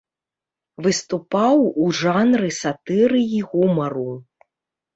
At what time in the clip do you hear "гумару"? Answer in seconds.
3.55-4.11